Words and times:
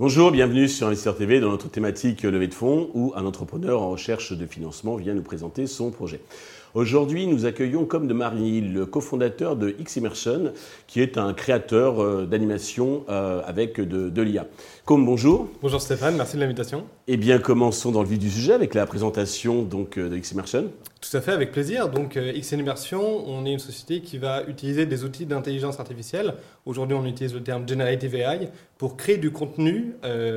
Bonjour, 0.00 0.30
bienvenue 0.30 0.66
sur 0.66 0.86
Investisseur 0.86 1.14
TV 1.14 1.40
dans 1.40 1.50
notre 1.50 1.68
thématique 1.68 2.22
levée 2.22 2.48
de 2.48 2.54
fonds 2.54 2.88
où 2.94 3.12
un 3.16 3.26
entrepreneur 3.26 3.82
en 3.82 3.90
recherche 3.90 4.32
de 4.32 4.46
financement 4.46 4.96
vient 4.96 5.12
nous 5.12 5.20
présenter 5.20 5.66
son 5.66 5.90
projet. 5.90 6.22
Aujourd'hui, 6.72 7.26
nous 7.26 7.44
accueillons 7.44 7.84
comme 7.84 8.06
de 8.06 8.14
Marie, 8.14 8.62
le 8.62 8.86
cofondateur 8.86 9.56
de 9.56 9.68
Ximmersion, 9.68 10.54
qui 10.86 11.02
est 11.02 11.18
un 11.18 11.34
créateur 11.34 12.00
euh, 12.00 12.24
d'animation 12.24 13.04
euh, 13.10 13.42
avec 13.44 13.78
de, 13.78 14.22
l'IA. 14.22 14.46
Comme 14.86 15.04
bonjour. 15.04 15.48
Bonjour 15.60 15.82
Stéphane, 15.82 16.16
merci 16.16 16.36
de 16.36 16.40
l'invitation. 16.40 16.86
Eh 17.06 17.18
bien, 17.18 17.38
commençons 17.38 17.90
dans 17.90 18.00
le 18.00 18.08
vif 18.08 18.18
du 18.18 18.30
sujet 18.30 18.54
avec 18.54 18.72
la 18.72 18.86
présentation 18.86 19.64
donc, 19.64 19.98
euh, 19.98 20.08
de 20.08 20.16
Ximmersion. 20.16 20.70
Tout 21.00 21.16
à 21.16 21.22
fait, 21.22 21.32
avec 21.32 21.50
plaisir. 21.50 21.88
Donc, 21.88 22.18
Ximmersion, 22.18 23.26
on 23.26 23.46
est 23.46 23.52
une 23.52 23.58
société 23.58 24.00
qui 24.00 24.18
va 24.18 24.42
utiliser 24.44 24.84
des 24.84 25.02
outils 25.02 25.24
d'intelligence 25.24 25.80
artificielle. 25.80 26.34
Aujourd'hui, 26.66 26.94
on 26.94 27.06
utilise 27.06 27.32
le 27.32 27.42
terme 27.42 27.66
Generative 27.66 28.14
AI 28.14 28.50
pour 28.76 28.98
créer 28.98 29.16
du 29.16 29.30
contenu 29.30 29.94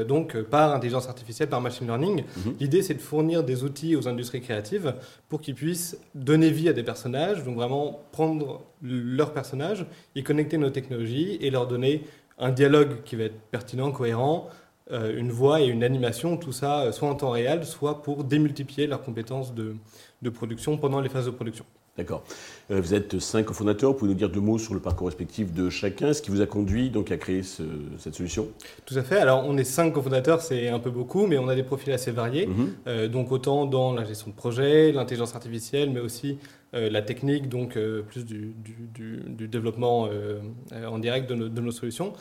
donc, 0.08 0.42
par 0.44 0.74
intelligence 0.74 1.10
artificielle, 1.10 1.50
par 1.50 1.60
machine 1.60 1.88
learning. 1.88 2.24
Mhm. 2.38 2.56
L'idée, 2.62 2.82
c'est 2.82 2.94
de 2.94 3.02
fournir 3.02 3.44
des 3.44 3.66
outils 3.66 3.98
aux 3.98 4.08
industries 4.08 4.40
créatives 4.40 4.94
pour 5.28 5.42
qu'ils 5.42 5.56
puissent 5.56 5.98
donner 6.16 6.50
vie 6.50 6.70
à 6.70 6.74
des 6.74 6.84
personnages, 6.84 7.44
donc 7.44 7.56
vraiment 7.56 8.00
prendre 8.14 8.62
leurs 8.82 9.34
personnages, 9.34 9.86
y 10.16 10.24
connecter 10.24 10.58
nos 10.58 10.70
technologies 10.70 11.38
et 11.42 11.50
leur 11.50 11.68
donner 11.68 12.06
un 12.40 12.52
dialogue 12.52 13.04
qui 13.04 13.16
va 13.16 13.26
être 13.26 13.40
pertinent, 13.52 13.92
cohérent, 13.92 14.50
euh, 14.94 15.18
une 15.18 15.32
voix 15.32 15.62
et 15.62 15.66
une 15.66 15.84
animation, 15.84 16.38
tout 16.38 16.52
ça 16.52 16.82
euh, 16.82 16.92
soit 16.92 17.10
en 17.10 17.16
temps 17.16 17.32
réel, 17.32 17.66
soit 17.66 18.02
pour 18.02 18.24
démultiplier 18.24 18.88
leurs 18.88 19.02
compétences 19.02 19.54
de, 19.54 19.76
de 20.22 20.30
production 20.30 20.78
pendant 20.78 21.02
les 21.02 21.10
phases 21.10 21.26
de 21.26 21.32
production. 21.32 21.66
D'accord. 21.98 22.24
Euh, 22.72 22.82
vous 22.82 22.96
êtes 22.96 23.20
cinq 23.20 23.46
cofondateurs. 23.46 23.92
Vous 23.92 23.98
pouvez 24.00 24.12
nous 24.12 24.18
dire 24.18 24.30
deux 24.30 24.40
mots 24.40 24.58
sur 24.58 24.74
le 24.74 24.80
parcours 24.80 25.08
respectif 25.08 25.54
de 25.54 25.70
chacun, 25.70 26.14
ce 26.14 26.24
qui 26.24 26.32
vous 26.32 26.42
a 26.42 26.48
conduit 26.48 26.90
donc 26.90 27.12
à 27.12 27.18
créer 27.18 27.44
cette 27.44 28.16
solution? 28.16 28.48
Tout 28.86 28.98
à 28.98 29.04
fait. 29.04 29.18
Alors, 29.18 29.44
on 29.46 29.58
est 29.58 29.64
cinq 29.64 29.92
cofondateurs, 29.92 30.42
c'est 30.42 30.70
un 30.70 30.80
peu 30.80 30.90
beaucoup, 30.90 31.28
mais 31.28 31.38
on 31.38 31.48
a 31.50 31.56
des 31.56 31.62
profils 31.62 31.94
assez 31.94 32.10
variés. 32.10 32.48
Mhm. 32.48 32.74
Euh, 32.88 33.08
donc, 33.08 33.32
autant 33.32 33.68
dans 33.68 33.94
la 33.94 34.06
gestion 34.06 34.32
de 34.32 34.36
projet, 34.36 34.92
l'intelligence 34.92 35.36
artificielle, 35.36 35.92
mais 35.92 36.00
aussi 36.00 36.40
euh, 36.74 36.90
la 36.90 37.04
technique, 37.04 37.48
donc 37.48 37.78
plus 38.08 38.26
du, 38.26 38.56
développement 39.48 40.10
en 40.74 40.98
direct 40.98 41.30
de 41.30 41.62
nos 41.62 41.72
solutions. 41.72 42.14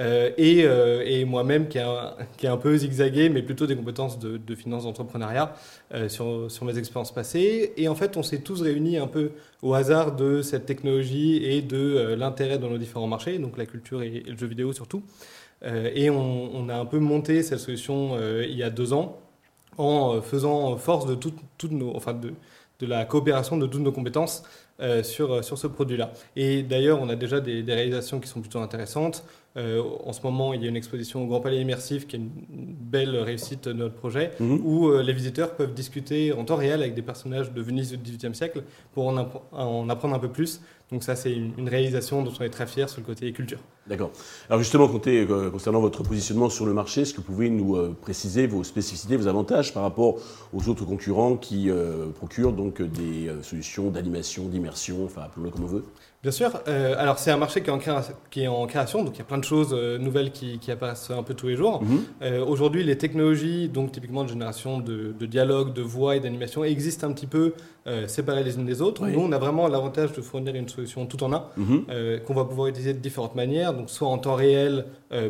Euh, 0.00 0.30
euh, 0.38 1.02
et, 1.04 1.24
moi-même 1.24 1.68
qui 1.68 1.78
qui 2.38 2.46
a 2.46 2.52
un 2.52 2.56
peu 2.56 2.76
zigzagué, 2.76 3.28
mais 3.28 3.42
plutôt 3.42 3.66
des 3.66 3.76
compétences 3.76 4.18
de, 4.18 4.38
de 4.38 4.54
finance 4.54 4.84
d'entrepreneuriat 4.84 5.54
euh, 5.94 6.08
sur, 6.08 6.64
mes 6.64 6.78
expériences 6.78 7.12
passées. 7.12 7.72
Et 7.76 7.88
en 7.88 7.94
fait, 7.94 8.16
on 8.16 8.22
s'est 8.22 8.40
tous 8.40 8.62
réunis 8.62 8.96
un 8.96 9.06
peu 9.06 9.32
au 9.62 9.74
hasard 9.74 10.16
de 10.16 10.40
cette 10.42 10.64
technologie 10.64 11.44
et 11.44 11.60
de 11.60 12.14
l'intérêt 12.16 12.58
dans 12.58 12.70
nos 12.70 12.78
différents 12.78 13.06
marchés, 13.06 13.38
donc 13.38 13.58
la 13.58 13.66
culture 13.66 14.02
et, 14.02 14.22
le 14.26 14.36
jeu 14.36 14.46
vidéo 14.46 14.72
surtout. 14.72 15.02
et 15.62 16.08
on, 16.08 16.68
a 16.70 16.76
un 16.76 16.86
peu 16.86 16.98
monté 16.98 17.42
cette 17.42 17.58
solution 17.58 18.18
il 18.42 18.56
y 18.56 18.62
a 18.62 18.70
deux 18.70 18.94
ans 18.94 19.20
en 19.76 20.22
faisant 20.22 20.76
force 20.78 21.06
de 21.06 21.16
nos, 21.70 21.94
enfin 21.94 22.14
de 22.14 22.86
la 22.86 23.04
coopération 23.04 23.58
de 23.58 23.66
toutes 23.66 23.82
nos 23.82 23.92
compétences 23.92 24.42
euh, 24.80 25.02
sur, 25.02 25.44
sur 25.44 25.58
ce 25.58 25.66
produit-là. 25.66 26.12
Et 26.36 26.62
d'ailleurs, 26.62 27.00
on 27.02 27.08
a 27.08 27.16
déjà 27.16 27.40
des, 27.40 27.62
des, 27.62 27.74
réalisations 27.74 28.20
qui 28.20 28.28
sont 28.28 28.40
plutôt 28.40 28.60
intéressantes. 28.60 29.24
Euh, 29.56 29.82
en 30.04 30.12
ce 30.12 30.22
moment, 30.22 30.54
il 30.54 30.62
y 30.62 30.66
a 30.66 30.68
une 30.68 30.76
exposition 30.76 31.24
au 31.24 31.26
Grand 31.26 31.40
Palais 31.40 31.60
Immersif 31.60 32.06
qui 32.06 32.14
est 32.14 32.20
une 32.20 32.30
belle 32.48 33.16
réussite 33.16 33.64
de 33.64 33.72
notre 33.72 33.96
projet, 33.96 34.30
mhm. 34.38 34.60
où 34.62 34.88
euh, 34.88 35.02
les 35.02 35.12
visiteurs 35.12 35.56
peuvent 35.56 35.74
discuter 35.74 36.32
en 36.32 36.44
temps 36.44 36.56
réel 36.56 36.82
avec 36.82 36.94
des 36.94 37.02
personnages 37.02 37.52
de 37.52 37.60
Venise 37.60 37.90
du 37.90 37.98
XVIIIe 37.98 38.34
siècle 38.34 38.62
pour 38.92 39.08
en, 39.08 39.28
en, 39.50 39.88
apprendre 39.88 40.14
un 40.14 40.20
peu 40.20 40.28
plus. 40.28 40.60
Donc 40.92 41.02
ça, 41.02 41.16
c'est 41.16 41.32
une, 41.32 41.68
réalisation 41.68 42.22
dont 42.22 42.32
on 42.38 42.42
est 42.42 42.50
très 42.50 42.66
fier 42.66 42.88
sur 42.88 43.00
le 43.00 43.06
côté 43.06 43.32
culture. 43.32 43.58
D'accord. 43.86 44.10
Alors 44.48 44.60
justement, 44.60 44.88
concernant 44.88 45.80
votre 45.80 46.02
positionnement 46.02 46.50
sur 46.50 46.66
le 46.66 46.72
marché, 46.72 47.02
est-ce 47.02 47.12
que 47.12 47.18
vous 47.18 47.22
pouvez 47.32 47.48
nous 47.48 47.94
préciser 47.94 48.48
vos 48.48 48.64
spécificités, 48.64 49.16
vos 49.16 49.28
avantages 49.28 49.72
par 49.72 49.84
rapport 49.84 50.16
aux 50.52 50.68
autres 50.68 50.84
concurrents 50.84 51.36
qui 51.36 51.70
procurent 52.16 52.52
donc 52.52 52.82
des 52.82 53.30
solutions 53.42 53.90
d'animation, 53.90 54.46
d'immersion 54.46 54.69
enfin 55.04 55.22
appelons-le 55.22 55.50
comme 55.50 55.64
on 55.64 55.68
veut 55.68 55.84
Bien 56.22 56.32
sûr. 56.32 56.50
Euh, 56.68 56.94
alors 56.98 57.18
c'est 57.18 57.30
un 57.30 57.38
marché 57.38 57.62
qui 57.62 57.70
est, 57.70 57.72
en 57.72 57.78
qui 58.30 58.42
est, 58.42 58.46
en 58.46 58.66
création, 58.66 59.02
donc 59.02 59.14
il 59.14 59.20
y 59.20 59.22
a 59.22 59.24
plein 59.24 59.38
de 59.38 59.44
choses 59.44 59.70
euh, 59.72 59.96
nouvelles 59.96 60.32
qui, 60.32 60.58
qui, 60.58 60.70
apparaissent 60.70 61.10
un 61.10 61.22
peu 61.22 61.32
tous 61.32 61.48
les 61.48 61.56
jours. 61.56 61.82
Mhm. 61.82 62.00
Euh, 62.20 62.44
aujourd'hui, 62.44 62.84
les 62.84 62.98
technologies, 62.98 63.70
donc 63.70 63.92
typiquement 63.92 64.24
de 64.24 64.28
génération 64.28 64.80
de, 64.80 65.14
de 65.18 65.26
dialogue, 65.26 65.72
de 65.72 65.80
voix 65.80 66.16
et 66.16 66.20
d'animation, 66.20 66.62
existent 66.62 67.06
un 67.06 67.12
petit 67.12 67.26
peu 67.26 67.54
séparées 68.06 68.44
les 68.44 68.54
unes 68.54 68.66
des 68.66 68.82
autres. 68.82 69.04
Nous, 69.04 69.18
on 69.18 69.32
a 69.32 69.38
vraiment 69.38 69.66
l'avantage 69.66 70.12
de 70.12 70.20
fournir 70.20 70.54
une 70.54 70.68
solution 70.68 71.06
tout 71.06 71.24
en 71.24 71.32
un, 71.32 71.46
mhm. 71.56 72.20
qu'on 72.24 72.34
va 72.34 72.44
pouvoir 72.44 72.68
utiliser 72.68 72.92
de 72.92 73.00
différentes 73.00 73.34
manières, 73.34 73.74
donc 73.74 73.90
soit 73.90 74.06
en 74.06 74.18
temps 74.18 74.36
réel 74.36 74.84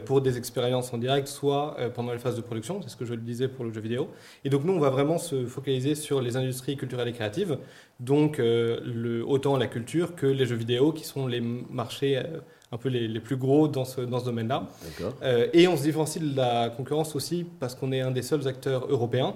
pour 0.04 0.20
des 0.20 0.36
expériences 0.36 0.92
en 0.92 0.98
direct, 0.98 1.26
soit 1.26 1.76
pendant 1.94 2.12
les 2.12 2.18
phases 2.18 2.36
de 2.36 2.42
production, 2.42 2.82
c'est 2.82 2.90
ce 2.90 2.96
que 2.96 3.06
je 3.06 3.14
le 3.14 3.20
disais 3.20 3.48
pour 3.48 3.64
le 3.64 3.72
jeu 3.72 3.80
vidéo. 3.80 4.08
Et 4.44 4.50
donc 4.50 4.64
nous, 4.64 4.74
on 4.74 4.78
va 4.80 4.90
vraiment 4.90 5.16
se 5.16 5.46
focaliser 5.46 5.94
sur 5.94 6.20
les 6.20 6.36
industries 6.36 6.76
culturelles 6.76 7.08
et 7.08 7.12
créatives, 7.12 7.56
donc 7.98 8.36
le, 8.38 9.22
autant 9.30 9.56
la 9.56 9.66
culture 9.66 10.14
que 10.14 10.26
les 10.26 10.46
jeux 10.46 10.56
vidéo 10.56 10.92
qui 10.92 11.04
sont 11.04 11.26
les 11.26 11.40
marchés 11.40 12.18
euh, 12.18 12.40
un 12.72 12.76
peu 12.76 12.88
les, 12.88 13.20
plus 13.20 13.36
gros 13.36 13.68
dans 13.68 13.84
ce, 13.84 14.00
dans 14.00 14.20
ce 14.20 14.24
domaine-là. 14.24 14.68
Euh, 15.22 15.48
et 15.52 15.66
on 15.66 15.76
se 15.76 15.82
différencie 15.82 16.22
de 16.22 16.36
la 16.36 16.70
concurrence 16.70 17.16
aussi 17.16 17.44
parce 17.58 17.74
qu'on 17.74 17.90
est 17.92 18.00
un 18.00 18.10
des 18.10 18.22
seuls 18.22 18.46
acteurs 18.46 18.86
européens. 18.88 19.34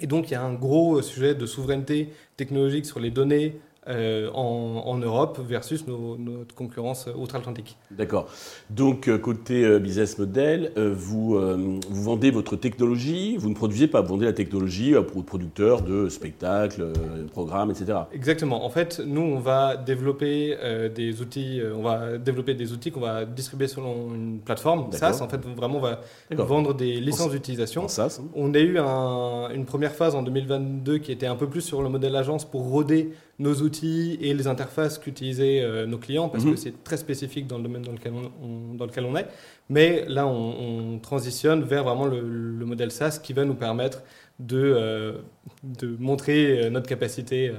Et 0.00 0.06
donc 0.06 0.30
il 0.30 0.32
y 0.32 0.36
a 0.36 0.42
un 0.42 0.54
gros 0.54 1.00
sujet 1.02 1.34
de 1.34 1.46
souveraineté 1.46 2.12
technologique 2.36 2.86
sur 2.86 3.00
les 3.00 3.10
données 3.10 3.60
euh, 3.88 4.30
en, 4.34 4.98
Europe 4.98 5.38
versus 5.46 5.86
notre 5.86 6.54
concurrence 6.54 7.08
outre-Atlantique. 7.16 7.76
D'accord. 7.90 8.28
Donc, 8.68 9.08
euh, 9.08 9.16
côté 9.16 9.64
euh, 9.64 9.78
business 9.78 10.18
model, 10.18 10.72
vous, 10.76 11.38
vous 11.38 12.02
vendez 12.02 12.30
votre 12.30 12.56
technologie, 12.56 13.36
vous 13.36 13.48
ne 13.48 13.54
produisez 13.54 13.86
pas, 13.86 14.00
vous 14.00 14.08
vendez 14.08 14.26
la 14.26 14.32
technologie 14.32 14.94
pour 15.06 15.24
producteurs 15.24 15.82
de 15.82 16.08
spectacles, 16.08 16.92
programmes, 17.32 17.70
etc. 17.70 17.98
Exactement. 18.12 18.64
En 18.64 18.70
fait, 18.70 19.00
nous, 19.04 19.22
on 19.22 19.38
va 19.38 19.76
développer 19.76 20.56
des 20.94 21.20
outils, 21.20 21.60
on 21.74 21.82
va 21.82 22.18
développer 22.18 22.54
des 22.54 22.72
outils 22.72 22.90
qu'on 22.90 23.00
va 23.00 23.24
distribuer 23.24 23.68
selon 23.68 24.14
une 24.14 24.40
plateforme 24.40 24.90
SaaS. 24.92 25.20
En 25.22 25.28
fait, 25.28 25.40
vraiment, 25.56 25.78
on 25.78 25.80
va 25.80 26.00
vendre 26.44 26.74
des 26.74 27.00
licences 27.00 27.30
d'utilisation. 27.30 27.86
On 28.34 28.52
a 28.54 28.58
eu 28.58 28.78
une 28.78 29.64
première 29.64 29.92
phase 29.92 30.14
en 30.14 30.22
2022 30.22 30.98
qui 30.98 31.12
était 31.12 31.26
un 31.26 31.36
peu 31.36 31.48
plus 31.48 31.62
sur 31.62 31.82
le 31.82 31.88
modèle 31.88 32.16
agence 32.16 32.44
pour 32.44 32.62
roder 32.62 33.12
nos 33.38 33.54
outils 33.62 34.18
et 34.20 34.34
les 34.34 34.48
interfaces 34.48 34.98
qu'utilisaient 34.98 35.60
euh, 35.60 35.86
nos 35.86 35.98
clients, 35.98 36.28
parce 36.28 36.44
que 36.44 36.50
mhm. 36.50 36.56
c'est 36.56 36.84
très 36.84 36.96
spécifique 36.96 37.46
dans 37.46 37.56
le 37.56 37.62
domaine 37.62 37.82
dans 37.82 37.92
lequel 37.92 38.12
on, 38.42 38.74
dans 38.74 38.86
lequel 38.86 39.04
on 39.04 39.16
est. 39.16 39.26
Mais 39.68 40.04
là, 40.08 40.26
on, 40.26 40.98
transitionne 40.98 41.62
vers 41.62 41.84
vraiment 41.84 42.06
le, 42.06 42.20
modèle 42.64 42.90
SaaS 42.90 43.20
qui 43.22 43.32
va 43.32 43.44
nous 43.44 43.54
permettre 43.54 44.02
de, 44.38 44.58
euh, 44.58 45.12
de 45.62 45.96
montrer 45.98 46.64
euh, 46.64 46.70
notre 46.70 46.88
capacité 46.88 47.52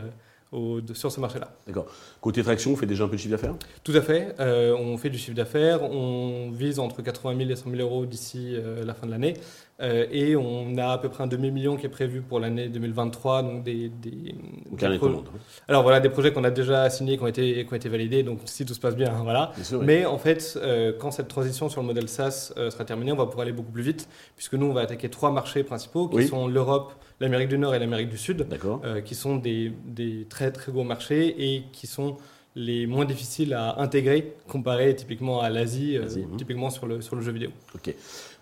sur 0.93 1.11
ce 1.11 1.19
marché-là. 1.19 1.51
D'accord. 1.67 1.85
Côté 2.21 2.41
traction, 2.41 2.71
on 2.71 2.75
fait 2.75 2.85
déjà 2.85 3.03
un 3.03 3.07
peu 3.07 3.15
de 3.15 3.21
chiffre 3.21 3.31
d'affaires? 3.31 3.55
Tout 3.83 3.93
à 3.93 4.01
fait. 4.01 4.35
Euh, 4.39 4.75
on 4.75 4.97
fait 4.97 5.09
du 5.09 5.17
chiffre 5.17 5.35
d'affaires. 5.35 5.83
On 5.83 6.49
vise 6.51 6.79
entre 6.79 7.01
80 7.01 7.37
000 7.37 7.49
et 7.51 7.55
100 7.55 7.69
000 7.69 7.81
euros 7.81 8.05
d'ici 8.05 8.55
euh, 8.55 8.83
la 8.83 8.93
fin 8.93 9.05
de 9.05 9.11
l'année. 9.11 9.35
Euh, 9.81 10.05
et 10.11 10.35
on 10.35 10.77
a 10.77 10.87
à 10.91 10.97
peu 10.97 11.09
près 11.09 11.23
un 11.23 11.27
demi-million 11.27 11.77
qui 11.77 11.85
est 11.85 11.89
prévu 11.89 12.21
pour 12.21 12.39
l'année 12.39 12.67
2023. 12.67 13.43
Donc 13.43 13.63
des, 13.63 13.89
des, 13.89 14.35
Alors 15.67 15.83
voilà, 15.83 15.99
des 15.99 16.09
projets 16.09 16.33
qu'on 16.33 16.43
a 16.43 16.51
déjà 16.51 16.89
signés, 16.89 17.17
qui 17.17 17.23
ont 17.23 17.27
été, 17.27 17.65
qui 17.65 17.73
ont 17.73 17.75
été 17.77 17.89
validés. 17.89 18.23
Donc 18.23 18.39
si 18.45 18.65
tout 18.65 18.73
se 18.73 18.79
passe 18.79 18.95
bien, 18.95 19.11
voilà. 19.23 19.51
Mais 19.81 20.05
en 20.05 20.17
fait, 20.17 20.59
quand 20.99 21.11
cette 21.11 21.27
transition 21.27 21.69
sur 21.69 21.81
le 21.81 21.87
modèle 21.87 22.09
SaaS 22.09 22.53
sera 22.55 22.85
terminée, 22.85 23.11
on 23.11 23.17
va 23.17 23.25
pouvoir 23.25 23.43
aller 23.43 23.53
beaucoup 23.53 23.71
plus 23.71 23.83
vite, 23.83 24.09
puisque 24.35 24.55
nous, 24.55 24.65
on 24.65 24.73
va 24.73 24.81
attaquer 24.81 25.09
trois 25.09 25.31
marchés 25.31 25.63
principaux, 25.63 26.07
qui 26.07 26.27
sont 26.27 26.47
l'Europe, 26.47 26.93
l'Amérique 27.19 27.49
du 27.49 27.57
Nord 27.57 27.75
et 27.75 27.79
l'Amérique 27.79 28.09
du 28.09 28.17
Sud, 28.17 28.47
euh, 28.83 29.01
qui 29.01 29.15
sont 29.15 29.35
des, 29.37 29.73
des, 29.85 30.25
très 30.29 30.51
très 30.51 30.71
gros 30.71 30.83
marchés 30.83 31.35
et 31.37 31.63
qui 31.71 31.87
sont 31.87 32.17
les 32.55 32.87
moins 32.87 33.05
difficiles 33.05 33.53
à 33.53 33.79
intégrer 33.79 34.33
comparé 34.47 34.95
typiquement 34.95 35.41
à 35.41 35.49
l'Asie, 35.49 35.97
euh, 35.97 36.03
mhm. 36.03 36.37
typiquement 36.37 36.69
sur 36.69 36.87
le, 36.87 37.01
sur 37.01 37.15
le 37.15 37.21
jeu 37.21 37.31
vidéo. 37.31 37.49
Ok. 37.75 37.93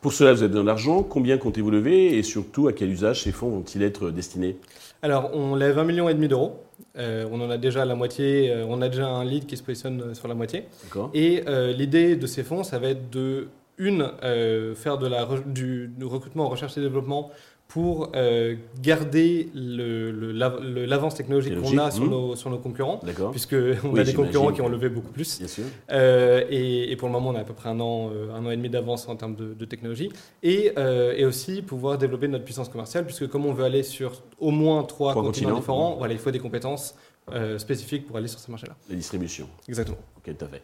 Pour 0.02 0.14
cela, 0.14 0.34
vous 0.34 0.42
avez 0.42 0.50
besoin 0.50 0.64
d'argent. 0.64 1.04
Combien 1.04 1.38
comptez-vous 1.38 1.72
lever 1.72 2.18
et 2.18 2.24
surtout 2.24 2.68
à 2.68 2.74
quel 2.74 2.90
usage 2.90 3.24
ces 3.24 3.32
fonds 3.32 3.50
vont-ils 3.50 3.84
être 3.84 4.12
destinés? 4.12 4.58
Alors, 5.02 5.32
on 5.34 5.56
lève 5.56 5.78
1,5 5.78 5.86
million 5.86 6.10
et 6.10 6.14
demi 6.14 6.28
d'euros. 6.28 6.64
Euh, 6.98 7.28
on 7.32 7.42
en 7.42 7.50
a 7.50 7.58
déjà 7.58 7.86
la 7.86 7.96
moitié, 7.96 8.54
on 8.68 8.82
a 8.82 8.90
déjà 8.90 9.08
un 9.08 9.24
lead 9.24 9.46
qui 9.46 9.58
se 9.58 9.64
positionne 9.64 10.16
sur 10.16 10.28
la 10.28 10.34
moitié. 10.34 10.66
Et 11.14 11.44
l'idée 11.76 12.16
de 12.16 12.28
ces 12.28 12.44
fonds, 12.44 12.64
ça 12.64 12.80
va 12.80 12.90
être 12.90 13.10
de, 13.12 13.48
une, 13.78 14.10
faire 14.76 14.98
de 14.98 15.08
la, 15.08 15.28
du 15.46 15.92
recrutement 16.02 16.46
en 16.46 16.50
recherche 16.50 16.78
et 16.78 16.82
développement 16.82 17.32
pour 17.68 18.12
euh, 18.16 18.56
garder 18.82 19.50
l'avance 19.54 21.16
technologique 21.16 21.60
qu'on 21.62 21.78
a 21.78 21.92
sur, 21.92 22.06
mmh. 22.06 22.10
nos, 22.10 22.36
sur 22.36 22.50
nos 22.50 22.60
concurrents, 22.60 23.02
puisqu'on 23.32 23.76
on 23.84 23.96
a 23.98 24.04
des 24.04 24.14
concurrents 24.14 24.54
qui 24.54 24.62
ont 24.62 24.70
levé 24.70 24.88
beaucoup 24.88 25.12
plus. 25.12 25.40
Bien 25.40 25.48
sûr. 25.48 25.66
Euh, 25.92 26.46
et, 26.50 26.96
pour 26.96 27.10
le 27.10 27.12
moment, 27.12 27.32
on 27.32 27.36
a 27.36 27.42
à 27.42 27.44
peu 27.44 27.54
près 27.54 27.70
un 27.70 27.80
an, 27.80 28.10
euh, 28.14 28.34
un 28.34 28.46
an 28.46 28.52
et 28.52 28.58
demi 28.58 28.70
d'avance 28.70 29.08
en 29.10 29.16
termes 29.18 29.36
de, 29.36 29.66
technologie. 29.66 30.10
Et, 30.44 30.72
et, 30.78 31.26
aussi 31.26 31.62
pouvoir 31.62 31.98
développer 31.98 32.30
notre 32.30 32.46
puissance 32.46 32.70
commerciale, 32.70 33.06
puisque 33.06 33.28
comme 33.28 33.46
on 33.46 33.54
veut 33.54 33.66
aller 33.66 33.84
sur 33.84 34.22
au 34.40 34.52
moins 34.52 34.84
trois, 34.84 35.14
continents, 35.14 35.58
différents, 35.58 35.96
voilà, 35.98 36.14
il 36.14 36.20
faut 36.20 36.32
des 36.32 36.40
compétences 36.40 36.96
euh, 37.34 37.58
spécifiques 37.60 38.08
pour 38.08 38.16
aller 38.16 38.30
sur 38.30 38.40
ces 38.40 38.50
marchés-là. 38.50 38.76
La 38.90 38.96
distribution. 38.96 39.50
Exactement. 39.68 39.98
Ok, 40.18 40.34
tout 40.38 40.46
à 40.46 40.48
fait. 40.48 40.62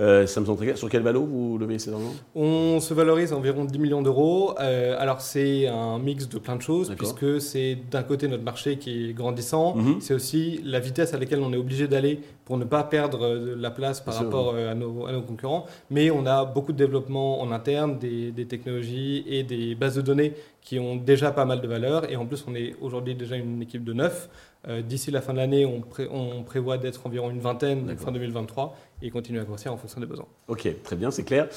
Euh, 0.00 0.26
sur 0.26 0.90
quel 0.90 1.02
valo 1.02 1.24
vous 1.24 1.58
levez 1.58 1.78
ces 1.78 1.92
argent 1.92 2.12
On 2.34 2.80
se 2.80 2.92
valorise 2.92 3.32
environ 3.32 3.64
10 3.64 3.78
millions 3.78 4.02
d'euros. 4.02 4.56
Euh, 4.58 4.96
alors 4.98 5.20
c'est 5.20 5.68
un 5.68 6.00
mix 6.00 6.28
de 6.28 6.38
plein 6.38 6.56
de 6.56 6.62
choses, 6.62 6.92
puisque 6.96 7.40
c'est 7.40 7.78
d'un 7.88 8.02
côté 8.02 8.26
notre 8.26 8.42
marché 8.42 8.78
qui 8.78 9.10
est 9.10 9.12
grandissant, 9.12 9.76
mhm. 9.76 10.00
c'est 10.00 10.14
aussi 10.14 10.60
la 10.64 10.80
vitesse 10.80 11.14
à 11.14 11.18
laquelle 11.18 11.40
on 11.40 11.52
est 11.52 11.56
obligé 11.56 11.86
d'aller 11.86 12.20
pour 12.46 12.56
ne 12.56 12.64
pas 12.64 12.82
perdre 12.82 13.28
la 13.56 13.70
place 13.70 14.00
par 14.00 14.14
rapport 14.14 14.56
à 14.56 14.74
nos, 14.74 15.06
à, 15.06 15.12
nos, 15.12 15.22
concurrents. 15.22 15.66
Mais 15.90 16.10
on 16.10 16.26
a 16.26 16.44
beaucoup 16.44 16.72
de 16.72 16.78
développement 16.78 17.40
en 17.40 17.52
interne, 17.52 18.00
des, 18.00 18.32
des 18.32 18.46
technologies 18.46 19.22
et 19.28 19.44
des 19.44 19.76
bases 19.76 19.94
de 19.94 20.02
données 20.02 20.34
qui 20.62 20.78
ont 20.78 20.96
déjà 20.96 21.32
pas 21.32 21.44
mal 21.44 21.60
de 21.60 21.68
valeur. 21.68 22.10
Et 22.10 22.16
en 22.16 22.24
plus, 22.24 22.44
on 22.46 22.54
est 22.54 22.74
aujourd'hui 22.80 23.14
déjà 23.14 23.36
une 23.36 23.60
équipe 23.60 23.84
de 23.84 23.92
neuf. 23.92 24.28
Euh, 24.68 24.80
d'ici 24.80 25.10
la 25.10 25.20
fin 25.20 25.32
de 25.32 25.38
l'année, 25.38 25.66
on, 25.66 26.42
prévoit 26.44 26.78
d'être 26.78 27.06
environ 27.06 27.30
une 27.30 27.40
vingtaine 27.40 27.96
fin 27.98 28.12
2023 28.12 28.76
et 29.02 29.10
continuer 29.10 29.40
à 29.40 29.44
grossir 29.44 29.72
en 29.72 29.76
fonction 29.76 30.00
des 30.00 30.06
besoins. 30.06 30.28
Ok, 30.48 30.68
très 30.84 30.96
bien, 30.96 31.10
c'est 31.10 31.24
clair. 31.24 31.48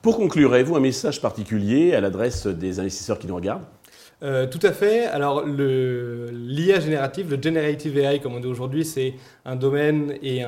Pour 0.00 0.16
conclure, 0.16 0.54
avez-vous 0.54 0.76
un 0.76 0.80
message 0.80 1.20
particulier 1.20 1.94
à 1.94 2.00
l'adresse 2.00 2.46
des 2.46 2.78
investisseurs 2.78 3.18
qui 3.18 3.26
nous 3.26 3.36
regardent? 3.36 3.64
Euh, 4.22 4.46
tout 4.46 4.60
à 4.62 4.72
fait. 4.72 5.06
Alors, 5.06 5.44
l'IA 5.44 6.80
générative, 6.80 7.30
le 7.30 7.42
generative 7.42 7.98
AI, 7.98 8.20
comme 8.20 8.34
on 8.34 8.40
dit 8.40 8.46
aujourd'hui, 8.46 8.84
c'est 8.84 9.14
un 9.44 9.56
domaine 9.56 10.14
et 10.22 10.44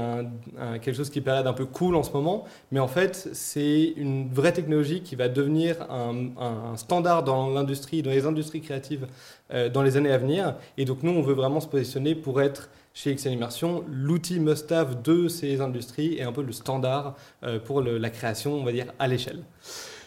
quelque 0.81 0.97
chose 0.97 1.11
qui 1.11 1.21
paraît 1.21 1.47
un 1.47 1.53
peu 1.53 1.67
cool 1.67 1.97
en 1.97 2.03
ce 2.03 2.12
moment. 2.12 2.44
Mais 2.71 2.81
en 2.81 2.88
fait, 2.88 3.29
c'est 3.32 3.93
une 3.97 4.29
vraie 4.32 4.53
technologie 4.53 5.03
qui 5.03 5.17
va 5.17 5.29
devenir 5.29 5.76
un, 5.91 6.76
standard 6.76 7.25
dans 7.25 7.50
l'industrie, 7.50 8.03
dans 8.03 8.11
les 8.11 8.26
industries 8.26 8.61
créatives 8.61 9.06
euh, 9.53 9.69
dans 9.69 9.82
les 9.82 9.97
années 9.97 10.11
à 10.11 10.19
venir. 10.19 10.56
Et 10.79 10.85
donc, 10.85 11.03
nous, 11.03 11.12
on 11.12 11.23
veut 11.23 11.35
vraiment 11.35 11.61
se 11.61 11.69
positionner 11.69 12.15
pour 12.15 12.41
être 12.41 12.71
chez 12.94 13.15
XN 13.15 13.32
Immersion, 13.32 13.85
l'outil 13.88 14.38
must-have 14.38 15.03
de 15.03 15.29
ces 15.29 15.61
industries 15.61 16.15
et 16.15 16.23
un 16.23 16.32
peu 16.32 16.43
le 16.43 16.53
standard 16.53 17.17
euh, 17.43 17.59
pour 17.59 17.82
la 17.82 18.11
création, 18.11 18.55
on 18.55 18.65
va 18.65 18.73
dire, 18.73 18.87
à 18.99 19.09
l'échelle. 19.09 19.43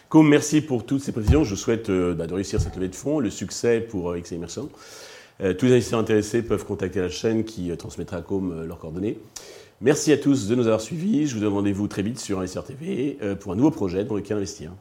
Com, 0.08 0.26
merci 0.26 0.62
pour 0.62 0.86
toutes 0.86 1.02
ces 1.02 1.12
précisions. 1.12 1.44
Je 1.44 1.54
souhaite 1.54 1.90
euh, 1.90 2.14
bah, 2.14 2.26
de 2.26 2.32
réussir 2.32 2.62
cette 2.62 2.74
levée 2.76 2.88
de 2.88 2.94
fonds, 2.94 3.20
le 3.20 3.28
succès 3.28 3.80
pour 3.80 4.10
euh, 4.12 4.22
Immersion. 4.32 4.70
Euh, 5.42 5.52
tous 5.52 5.66
les 5.66 5.72
investisseurs 5.72 6.00
intéressés 6.00 6.40
peuvent 6.40 6.64
contacter 6.64 7.00
la 7.00 7.10
chaîne 7.10 7.44
qui 7.44 7.70
transmettra 7.76 8.16
à 8.16 8.22
Com 8.22 8.64
leurs 8.66 8.78
coordonnées. 8.78 9.18
Merci 9.82 10.10
à 10.12 10.16
tous 10.16 10.48
de 10.48 10.54
nous 10.54 10.66
avoir 10.66 10.80
suivis. 10.80 11.26
Je 11.26 11.34
vous 11.34 11.40
donne 11.40 11.52
rendez-vous 11.52 11.88
très 11.88 12.02
vite 12.02 12.18
sur 12.18 12.38
Investisseur 12.38 12.64
TV 12.64 13.18
pour 13.38 13.52
un 13.52 13.56
nouveau 13.56 13.70
projet 13.70 14.04
dans 14.04 14.16
lequel 14.16 14.38
investir. 14.38 14.72